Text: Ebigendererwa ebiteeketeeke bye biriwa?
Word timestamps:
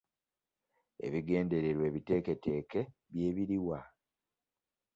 Ebigendererwa 1.05 1.83
ebiteeketeeke 1.89 2.81
bye 3.11 3.29
biriwa? 3.35 3.79